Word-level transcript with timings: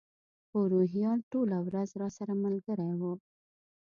خو 0.47 0.59
روهیال 0.73 1.19
ټوله 1.31 1.57
ورځ 1.67 1.89
راسره 2.01 2.33
ملګری 2.43 2.91
و. 2.99 3.01